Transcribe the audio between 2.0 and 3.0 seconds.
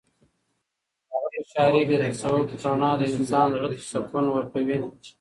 د تصوف رڼا